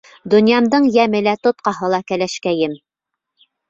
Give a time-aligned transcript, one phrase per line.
[0.33, 2.79] Донъямдың йәме лә, тотҡаһы ла кәләшкәйем!